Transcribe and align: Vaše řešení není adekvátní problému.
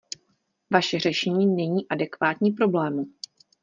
Vaše 0.71 0.99
řešení 0.99 1.45
není 1.45 1.87
adekvátní 1.87 2.51
problému. 2.51 3.05